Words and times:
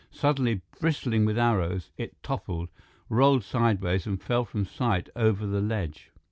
Suddenly 0.09 0.61
bristling 0.79 1.25
with 1.25 1.37
arrows, 1.37 1.91
it 1.95 2.23
toppled, 2.23 2.69
rolled 3.07 3.43
sideways, 3.43 4.07
and 4.07 4.19
fell 4.19 4.45
from 4.45 4.65
sight 4.65 5.09
over 5.15 5.45
the 5.45 5.61
ledge. 5.61 6.09